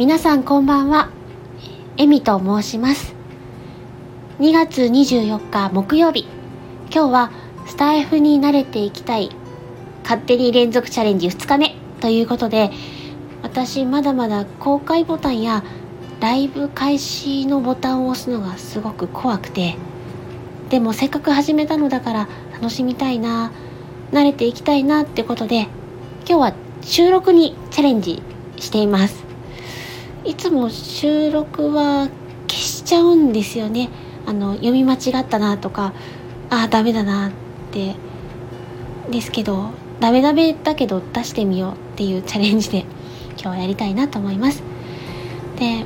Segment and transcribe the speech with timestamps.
[0.00, 1.10] 皆さんこんばんは。
[1.98, 3.14] エミと申します。
[4.38, 6.26] 2月24日木曜日。
[6.90, 7.30] 今日は
[7.66, 9.28] スタイフに慣れていきたい。
[10.02, 11.76] 勝手に連続チャレンジ2日目。
[12.00, 12.70] ということで
[13.42, 15.62] 私まだまだ公開ボタンや
[16.18, 19.76] ライブ開始のボタンを押すのがすごく怖くて。
[20.70, 23.52] でもせっかく始めたのだから楽しみたいな。
[24.12, 25.68] 慣れていきたいなってことで
[26.26, 28.22] 今日は収録にチャレンジ
[28.56, 29.29] しています。
[30.24, 32.08] いつも収録は
[32.48, 33.88] 消しちゃうんですよね。
[34.26, 35.92] あの読み間違ったなとか
[36.50, 37.32] ああダメだなっ
[37.70, 37.94] て。
[39.10, 42.84] ですけどダメダメだけど出してみようっていうチャレンジで
[43.32, 44.62] 今日はやりたいなと思います。
[45.58, 45.84] で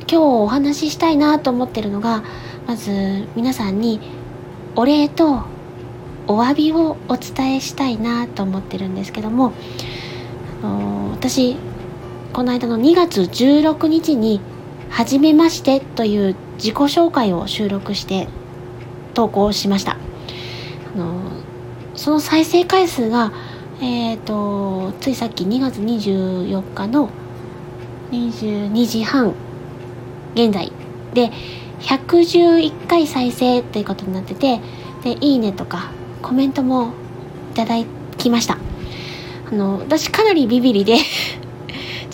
[0.00, 2.22] 今日お話ししたいなと思ってるのが
[2.66, 4.00] まず皆さんに
[4.76, 5.42] お礼と
[6.26, 9.52] お詫びをお伝えしたいなと思ってるんですけども
[10.62, 11.56] あの私
[12.32, 14.40] この間の2月16日に
[14.88, 18.28] 「はじめまして」という自己紹介を収録して
[19.14, 19.96] 投稿しました。
[20.94, 21.14] あの
[21.96, 23.32] その再生回数が
[23.80, 27.10] えっ、ー、とついさっき2月24日の
[28.12, 29.34] 22時半
[30.34, 30.72] 現在
[31.14, 31.32] で
[31.80, 34.60] 111回再生ということになってて
[35.02, 35.90] でいいねとか
[36.22, 36.92] コメントも
[37.52, 37.74] いただ
[38.16, 38.58] きました。
[39.50, 40.98] あの私かなりビビりで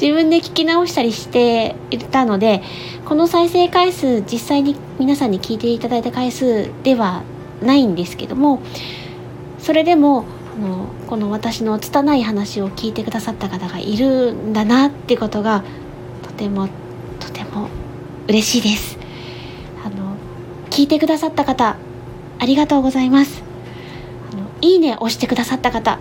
[0.00, 2.62] 自分で聞き直したりしていたので
[3.06, 7.22] この再生回数実際に皆さんに聞いていただいた回数では
[7.62, 8.60] ないんですけども
[9.58, 10.24] それでも
[10.56, 15.64] あのこの私の拙い話を聞いてくださった方がいるんだなってことが
[16.22, 16.68] とても
[17.20, 17.68] とても
[18.28, 18.98] 嬉しいです。
[19.84, 20.16] あの
[20.70, 21.76] 聞いてくださった方
[22.38, 23.42] ありがとうございます。
[24.32, 25.98] あのいいね押してくださった方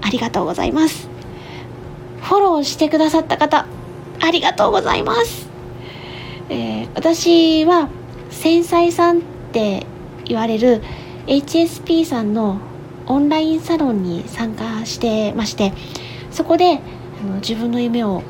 [0.00, 1.17] ありがとうございます。
[2.22, 3.66] フォローしてくださった方
[4.20, 5.48] ありがとうございます、
[6.48, 7.88] えー、私は
[8.30, 9.20] 繊細さんっ
[9.52, 9.86] て
[10.24, 10.82] 言われる
[11.26, 12.60] HSP さんの
[13.06, 15.72] オンラインサロンに参加してまして
[16.30, 16.80] そこで
[17.20, 18.22] あの自分の夢を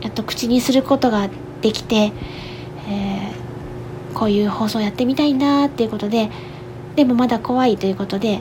[0.00, 1.28] やっと口にすることが
[1.60, 6.30] できて、えー、こういう放送やってみたいなっていうことで
[6.96, 8.40] でもまだ怖いということで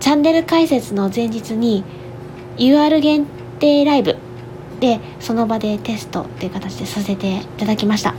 [0.00, 1.84] チャンネル開設の前日に
[2.56, 3.26] UR 限
[3.58, 4.16] 定ライブ
[4.80, 8.14] でその場でテストっていう形でさせていただきました。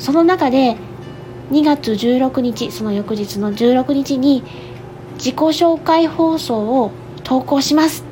[0.00, 0.76] その中で
[1.50, 4.42] 2月16日その翌日の16日に
[5.14, 6.90] 自己紹介放送を
[7.24, 8.04] 投稿します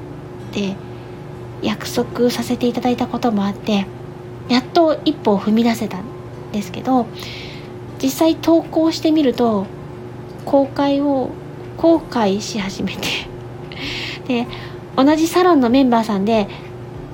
[0.51, 0.77] って
[1.63, 3.87] 約束させていただいたこともあって
[4.49, 6.05] やっと一歩を踏み出せたん
[6.53, 7.07] ですけど
[8.03, 9.67] 実際投稿してみると
[10.45, 11.31] 公開を
[11.77, 13.03] 後悔し始めて
[14.29, 14.47] で
[14.97, 16.49] 同じサロンのメンバーさんで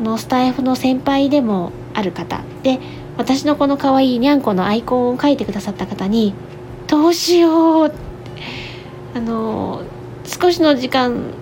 [0.00, 2.40] のスタイフの先輩でもある方。
[2.62, 2.78] で
[3.16, 6.34] 私のこの可愛いにゃんこのアイコンを描いてくださった方に
[6.88, 7.92] 「どうしよう」
[9.14, 9.82] あの
[10.24, 11.34] 少しの時間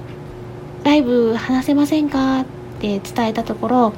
[0.85, 2.41] ライブ話せませんか？
[2.41, 2.45] っ
[2.81, 3.93] て伝えたところ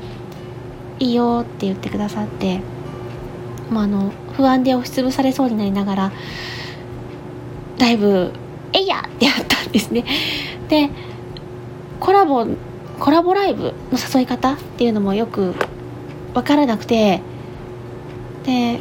[0.99, 2.61] 「いいよ」って言ってくださって。
[3.71, 6.13] もうあの不安で押しつぶされそうになりながら
[7.79, 8.33] ライブ
[8.75, 10.05] 「えいや!」ってやったんですね。
[10.69, 10.91] で
[12.01, 12.45] コラボ
[13.01, 15.55] コラボライブの誘い方っていうのもよく
[16.35, 17.23] 分からなくて
[18.45, 18.79] で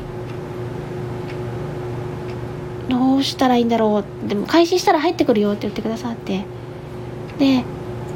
[2.90, 6.44] どうしたらいいんだろうでも開始したら入ってくるよって言ってくださって
[7.40, 7.64] で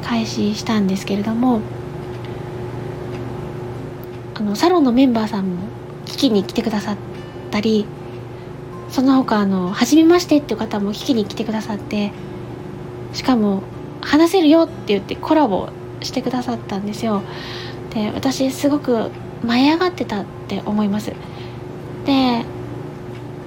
[0.04, 1.60] 開始したんですけれども
[4.34, 5.68] あのサロンのメンバーさんも
[6.04, 6.96] 聞きに来てくださっ
[7.50, 7.86] たり
[8.90, 12.12] その他あの初めましてっていう方も聞きに来てくださって
[13.14, 13.62] しかも
[14.02, 15.70] 話せるよって言ってコラボ
[16.04, 17.22] してくださったんですよ。
[17.94, 19.10] で私すごく
[19.44, 21.12] 舞い上がってたって思います。
[22.06, 22.44] で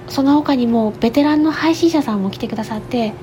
[0.07, 3.13] その他にもベテランの配信者さんも来てくださって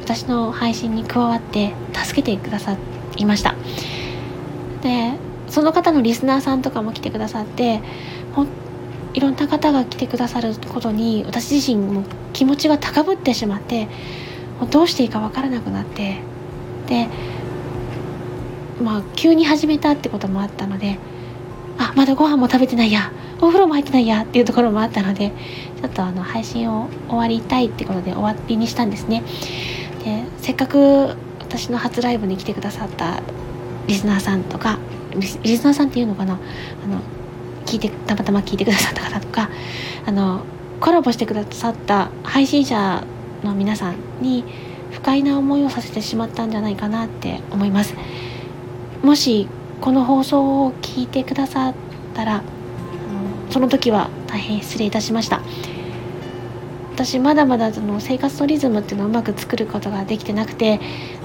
[0.00, 2.76] 私の配信に加わって助けてくださ
[3.16, 3.54] いました。
[4.82, 5.12] で
[5.48, 7.80] その方のリスナーさんとかも来てくださって
[8.34, 8.48] ほん
[9.14, 13.88] いろんな方が来てくださることに私自身も気持ちが高ぶってしまって
[14.70, 16.16] どうしていいか分からなくなって
[16.86, 17.08] で
[18.82, 20.98] まあ急に始めたってこともあったので
[21.78, 25.32] あまだご飯も食べてないやお風呂も入ってないやっていうところもあったので
[25.80, 29.22] ちょっとあの配信を終わりたいってことで終わりにしたんですね。
[30.04, 33.20] でせっかく私の初ライブに来てくださった
[33.86, 34.78] リスナーさんとか
[35.14, 36.34] リスナーさんっていうのかな？
[36.34, 36.36] あ
[36.86, 37.00] の
[37.66, 39.50] 聞いてたまたま聞いてくださった方とか
[40.06, 40.44] あの
[40.80, 43.04] コラボしてくださった配信者
[43.44, 44.44] の皆さんに
[44.90, 47.94] 不快な思いをさせてしまったんじゃないかなって思います。
[49.02, 49.48] もし
[49.80, 51.74] この放送を聞いてくださっ
[52.14, 52.42] たら
[53.50, 55.42] その時は大変失礼いたしました。
[56.94, 60.78] 私まだまだその生活のリズムっていうのをうまく作ることができてなくて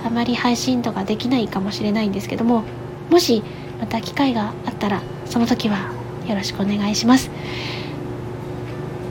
[0.04, 2.64] あまり配信とかできないかもしれないんですけども
[3.10, 3.44] もし
[3.80, 5.92] また機会があったらその時は
[6.28, 7.30] よろしくお願いします。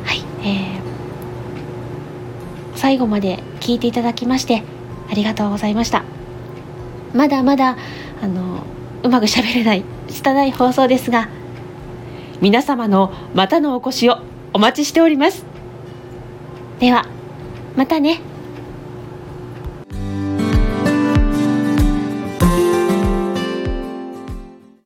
[0.05, 4.63] はいえー、最後まで聞いていただきまして
[5.11, 6.05] ありがとうございました。
[7.15, 7.77] まだまだ
[8.23, 8.63] あの
[9.03, 11.29] うまくしゃべれない拙い放送ですが
[12.41, 14.19] 皆様のまたのお越しを
[14.53, 15.45] お待ちしております。
[16.79, 17.07] では
[17.77, 18.21] またね。